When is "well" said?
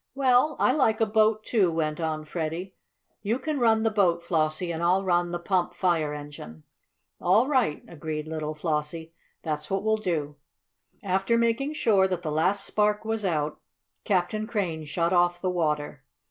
0.15-0.55